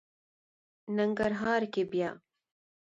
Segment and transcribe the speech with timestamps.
[0.97, 2.09] ننګرهار کې بیا...